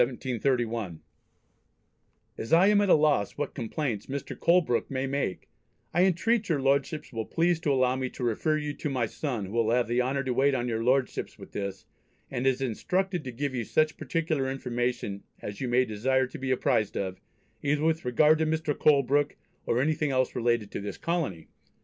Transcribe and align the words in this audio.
As 2.39 2.51
I 2.51 2.65
am 2.69 2.81
at 2.81 2.89
a 2.89 2.95
loss 2.95 3.37
what 3.37 3.53
complaints 3.53 4.07
Mr. 4.07 4.35
Colebrooke 4.35 4.89
may 4.89 5.05
make, 5.05 5.47
I 5.93 6.05
entreat 6.05 6.49
your 6.49 6.59
Lordships 6.59 7.13
will 7.13 7.27
please 7.27 7.59
to 7.59 7.71
allow 7.71 7.95
me 7.95 8.09
to 8.09 8.23
refer 8.23 8.57
you 8.57 8.73
to 8.73 8.89
my 8.89 9.05
son 9.05 9.45
who 9.45 9.51
will 9.51 9.69
have 9.69 9.87
the 9.87 10.01
honour 10.01 10.23
to 10.23 10.33
wait 10.33 10.55
on 10.55 10.67
your 10.67 10.83
Lordships 10.83 11.37
with 11.37 11.51
this, 11.51 11.85
and 12.31 12.47
is 12.47 12.61
instructed 12.61 13.23
to 13.25 13.31
give 13.31 13.53
you 13.53 13.63
such 13.63 13.95
particular 13.95 14.49
information, 14.49 15.21
as 15.39 15.61
you 15.61 15.67
may 15.67 15.85
desire 15.85 16.25
to 16.25 16.39
be 16.39 16.49
apprised 16.49 16.97
of, 16.97 17.21
either 17.61 17.83
with 17.83 18.03
regard 18.03 18.39
to 18.39 18.47
Mr. 18.47 18.73
Colebrooke, 18.75 19.35
or 19.67 19.79
anything 19.79 20.09
else 20.09 20.33
relating 20.35 20.69
to 20.69 20.81
this 20.81 20.97
colony. 20.97 21.47